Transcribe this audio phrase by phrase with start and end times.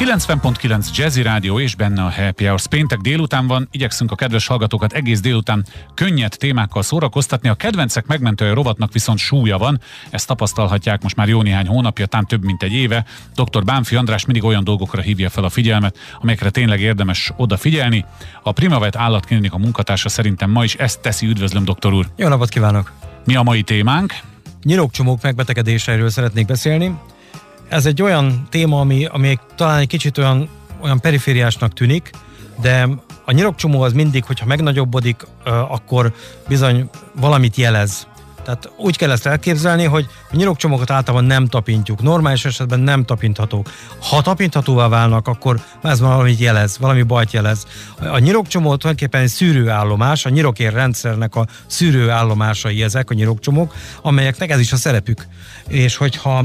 [0.00, 2.66] 90.9 Jazzy Rádió és benne a Happy Hours.
[2.66, 7.48] Péntek délután van, igyekszünk a kedves hallgatókat egész délután könnyed témákkal szórakoztatni.
[7.48, 9.80] A kedvencek megmentője rovatnak viszont súlya van,
[10.10, 13.04] ezt tapasztalhatják most már jó néhány hónapja, talán több mint egy éve.
[13.34, 13.64] Dr.
[13.64, 18.04] Bánfi András mindig olyan dolgokra hívja fel a figyelmet, amelyekre tényleg érdemes odafigyelni.
[18.42, 21.26] A Primavet állatklinika munkatársa szerintem ma is ezt teszi.
[21.26, 22.06] Üdvözlöm, doktor úr!
[22.16, 22.92] Jó napot kívánok!
[23.24, 24.14] Mi a mai témánk?
[24.62, 26.94] Nyirokcsomók megbetegedéseiről szeretnék beszélni
[27.68, 30.48] ez egy olyan téma, ami, ami talán egy kicsit olyan,
[30.80, 32.10] olyan perifériásnak tűnik,
[32.60, 32.88] de
[33.24, 36.12] a nyirokcsomó az mindig, hogyha megnagyobbodik, akkor
[36.48, 36.88] bizony
[37.20, 38.06] valamit jelez.
[38.44, 42.02] Tehát úgy kell ezt elképzelni, hogy a nyirokcsomókat általában nem tapintjuk.
[42.02, 43.70] Normális esetben nem tapinthatók.
[44.10, 47.66] Ha tapinthatóvá válnak, akkor ez valamit jelez, valami bajt jelez.
[47.98, 54.60] A nyirokcsomó tulajdonképpen egy szűrőállomás, a nyirokér rendszernek a szűrőállomásai ezek a nyirokcsomók, amelyeknek ez
[54.60, 55.26] is a szerepük.
[55.68, 56.44] És hogyha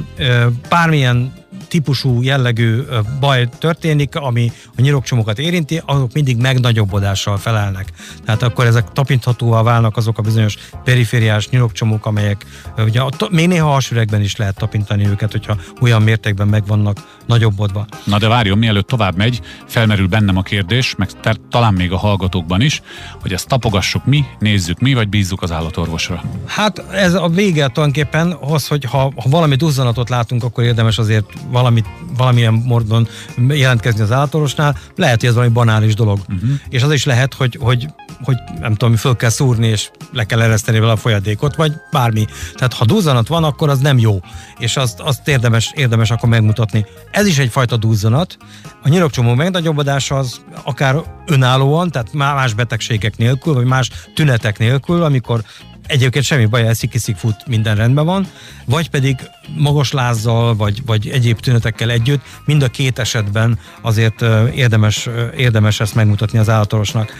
[0.69, 1.33] bármilyen
[1.67, 2.81] típusú jellegű
[3.19, 7.91] baj történik, ami a nyirokcsomokat érinti, azok mindig megnagyobbodással felelnek.
[8.25, 12.45] Tehát akkor ezek tapinthatóvá válnak azok a bizonyos perifériás nyirokcsomók, amelyek
[12.77, 17.85] ugye még néha hasüregben is lehet tapintani őket, hogyha olyan mértékben meg vannak nagyobbodva.
[18.03, 21.09] Na de várjon, mielőtt tovább megy, felmerül bennem a kérdés, meg
[21.49, 22.81] talán még a hallgatókban is,
[23.21, 26.23] hogy ezt tapogassuk mi, nézzük mi, vagy bízzuk az állatorvosra.
[26.45, 31.25] Hát ez a vége tulajdonképpen az, hogy ha, ha valami duzzanatot látunk, akkor érdemes azért
[31.47, 31.85] valamit,
[32.17, 33.07] valamilyen módon
[33.47, 34.77] jelentkezni az állatorvosnál.
[34.95, 36.19] Lehet, hogy ez valami banális dolog.
[36.29, 36.49] Uh-huh.
[36.69, 37.87] És az is lehet, hogy, hogy,
[38.23, 42.25] hogy nem tudom, föl kell szúrni, és le kell ereszteni vele a folyadékot, vagy bármi.
[42.53, 44.19] Tehát ha duzzanat van, akkor az nem jó.
[44.57, 46.85] És azt, azt érdemes, érdemes akkor megmutatni.
[47.11, 48.37] Ez is egyfajta duzzanat.
[48.83, 50.95] A nyirokcsomó megnagyobbadása az akár
[51.25, 55.43] önállóan, tehát más betegségek nélkül, vagy más tünetek nélkül, amikor
[55.89, 58.27] egyébként semmi baj, eszik fut, minden rendben van,
[58.65, 59.17] vagy pedig
[59.55, 64.21] magas lázzal, vagy, vagy egyéb tünetekkel együtt, mind a két esetben azért
[64.55, 67.13] érdemes, érdemes ezt megmutatni az állatorvosnak.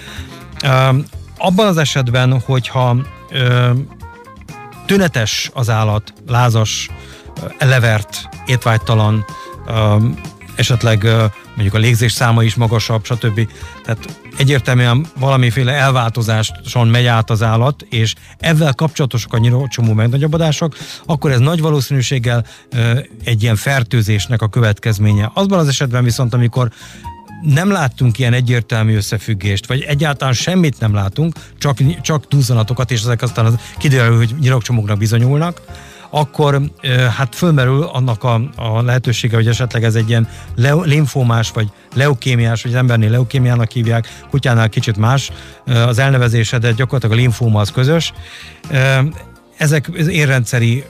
[1.38, 2.96] Abban az esetben, hogyha
[4.86, 6.90] tünetes az állat, lázas,
[7.60, 9.26] levert, étvágytalan,
[10.56, 11.08] esetleg
[11.60, 13.48] mondjuk a légzés száma is magasabb, stb.
[13.84, 21.32] Tehát egyértelműen valamiféle elváltozáson megy át az állat, és ezzel kapcsolatosak a nyírócsomó megnagyobbodások, akkor
[21.32, 22.46] ez nagy valószínűséggel
[23.24, 25.32] egy ilyen fertőzésnek a következménye.
[25.34, 26.72] Azban az esetben viszont, amikor
[27.42, 33.22] nem láttunk ilyen egyértelmű összefüggést, vagy egyáltalán semmit nem látunk, csak, csak túlzanatokat, és ezek
[33.22, 35.62] aztán az kiderül, hogy nyirokcsomóknak bizonyulnak,
[36.10, 36.62] akkor
[37.18, 42.64] hát fölmerül annak a, a lehetősége, hogy esetleg ez egy ilyen le, linfómás, vagy leukémiás,
[42.64, 45.32] vagy az embernél leukémiának hívják, kutyánál kicsit más
[45.66, 48.14] az elnevezése, de gyakorlatilag a linfóma az közös.
[49.58, 50.84] Ezek érrendszeri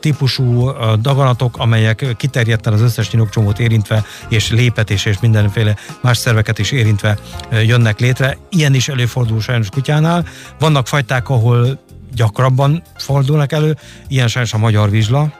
[0.00, 0.70] típusú
[1.00, 7.18] daganatok, amelyek kiterjedten az összes nyinokcsomót érintve, és lépetés és mindenféle más szerveket is érintve
[7.50, 8.36] jönnek létre.
[8.50, 10.24] Ilyen is előfordul sajnos kutyánál.
[10.58, 11.78] Vannak fajták, ahol
[12.14, 13.76] gyakrabban fordulnak elő,
[14.08, 15.32] ilyen sajnos a magyar vizsla,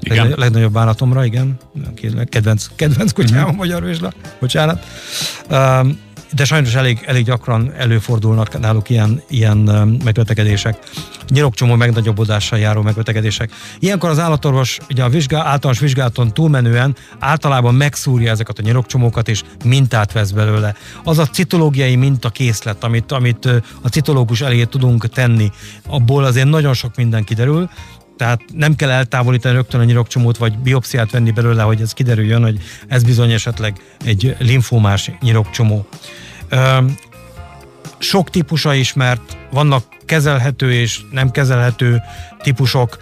[0.00, 0.32] igen.
[0.32, 1.56] A legnagyobb bánatomra, igen.
[2.24, 4.86] Kedvenc, kedvenc kutyám a magyar vizsla, bocsánat.
[5.50, 5.98] Um,
[6.32, 9.56] de sajnos elég, elég gyakran előfordulnak náluk ilyen, ilyen
[10.04, 10.78] megbetegedések,
[11.28, 13.50] nyirokcsomó megnagyobbodással járó megbetegedések.
[13.78, 19.42] Ilyenkor az állatorvos ugye a vizsgál, általános vizsgálaton túlmenően általában megszúrja ezeket a nyirokcsomókat, és
[19.64, 20.74] mintát vesz belőle.
[21.04, 23.46] Az a citológiai mintakészlet, amit, amit
[23.82, 25.50] a citológus elé tudunk tenni,
[25.86, 27.70] abból azért nagyon sok minden kiderül,
[28.16, 32.58] tehát nem kell eltávolítani rögtön a nyirokcsomót, vagy biopsziát venni belőle, hogy ez kiderüljön, hogy
[32.88, 35.86] ez bizony esetleg egy linfómás nyirokcsomó.
[37.98, 42.02] Sok típusa ismert, vannak kezelhető és nem kezelhető
[42.42, 42.98] típusok,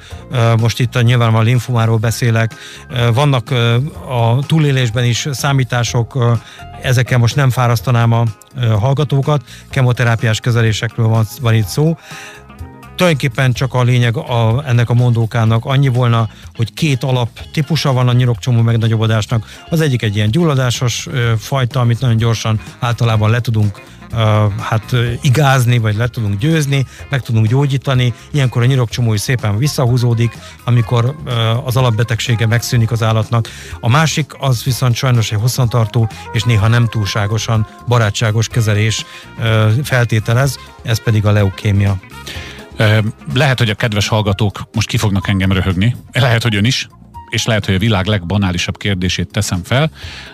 [0.61, 2.55] most itt a, nyilván a linfomáról beszélek,
[3.15, 3.51] vannak
[4.09, 6.39] a túlélésben is számítások,
[6.83, 8.25] ezekkel most nem fárasztanám a
[8.81, 11.99] hallgatókat, kemoterápiás kezelésekről van, van itt szó,
[12.97, 18.09] Tulajdonképpen csak a lényeg a, ennek a mondókának annyi volna, hogy két alap típusa van
[18.09, 19.47] a nyirokcsomó megnagyobbodásnak.
[19.71, 23.80] Az egyik egy ilyen gyulladásos ö, fajta, amit nagyon gyorsan általában le tudunk
[24.59, 28.13] hát igázni, vagy le tudunk győzni, meg tudunk gyógyítani.
[28.30, 31.16] Ilyenkor a nyirokcsomó is szépen visszahúzódik, amikor
[31.65, 33.48] az alapbetegsége megszűnik az állatnak.
[33.80, 39.04] A másik az viszont sajnos egy hosszantartó és néha nem túlságosan barátságos kezelés
[39.83, 41.98] feltételez, ez pedig a leukémia.
[43.34, 46.88] Lehet, hogy a kedves hallgatók most ki fognak engem röhögni, lehet, hogy ön is,
[47.30, 49.91] és lehet, hogy a világ legbanálisabb kérdését teszem fel,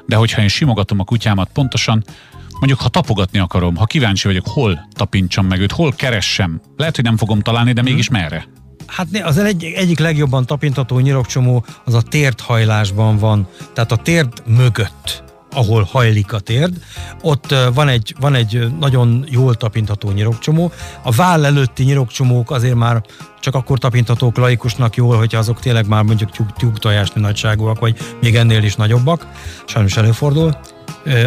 [0.06, 2.04] de hogyha én simogatom a kutyámat pontosan,
[2.50, 7.04] mondjuk ha tapogatni akarom, ha kíváncsi vagyok, hol tapintsam meg őt, hol keressem, lehet, hogy
[7.04, 8.20] nem fogom találni, de mégis mhm.
[8.20, 8.46] merre?
[8.86, 15.22] Hát az egy, egyik legjobban tapintató nyirokcsomó az a térthajlásban van, tehát a térd mögött
[15.52, 16.76] ahol hajlik a térd,
[17.22, 20.72] ott van egy, van egy nagyon jól tapintható nyirokcsomó.
[21.02, 23.02] A váll előtti nyirokcsomók azért már
[23.40, 28.36] csak akkor tapinthatók laikusnak jól, hogyha azok tényleg már mondjuk tyúk, tyúktojásni nagyságúak, vagy még
[28.36, 29.26] ennél is nagyobbak.
[29.66, 30.56] Sajnos előfordul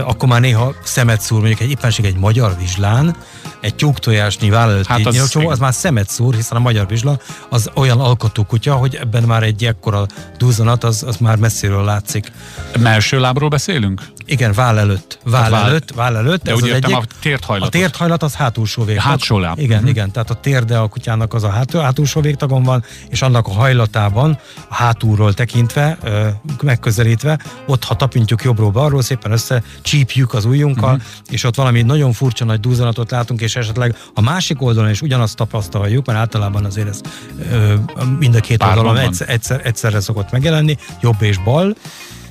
[0.06, 3.16] akkor már néha szemet szúr, mondjuk egy éppenség egy magyar vizslán,
[3.60, 7.70] egy tyúktojásnyi vállalat hát az, csomó, az már szemet szúr, hiszen a magyar vizsla az
[7.76, 10.06] olyan alkotó kutya, hogy ebben már egy ekkora
[10.38, 12.32] duzzanat, az, az már messziről látszik.
[12.80, 14.02] Melső lábról beszélünk?
[14.26, 15.20] Igen, váll előtt.
[15.24, 16.44] Váll, váll előtt, váll előtt.
[16.44, 17.68] De ez úgy az egyik, a térthajlat.
[17.68, 18.98] A térthajlat az hátulsó vég.
[18.98, 19.60] Hátsó láb.
[19.60, 19.90] Igen, uh-huh.
[19.90, 20.12] igen.
[20.12, 24.40] Tehát a térde a kutyának az a hát, hátulsó végtagon van, és annak a hajlatában,
[24.68, 25.98] a hátulról tekintve,
[26.62, 31.06] megközelítve, ott ha tapintjuk jobbról balról, szépen össze csípjük az ujjunkkal, uh-huh.
[31.30, 35.36] és ott valami nagyon furcsa nagy duzzanatot látunk, és esetleg a másik oldalon is ugyanazt
[35.36, 37.02] tapasztaljuk, mert általában azért ez
[37.52, 37.74] ö,
[38.20, 41.76] mind a két oldalon egyszer, egyszer, egyszerre szokott megjelenni, jobb és bal,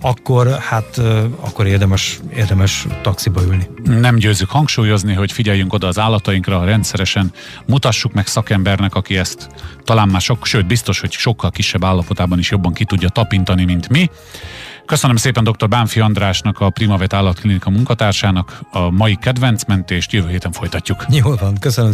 [0.05, 0.99] akkor hát
[1.41, 3.69] akkor érdemes, érdemes taxiba ülni.
[3.85, 7.33] Nem győzzük hangsúlyozni, hogy figyeljünk oda az állatainkra rendszeresen,
[7.67, 9.49] mutassuk meg szakembernek, aki ezt
[9.85, 13.89] talán már sok, sőt biztos, hogy sokkal kisebb állapotában is jobban ki tudja tapintani, mint
[13.89, 14.11] mi.
[14.87, 15.69] Köszönöm szépen dr.
[15.69, 21.05] Bánfi Andrásnak, a Primavet Állatklinika munkatársának a mai kedvencmentést, jövő héten folytatjuk.
[21.09, 21.91] Jól van, köszönöm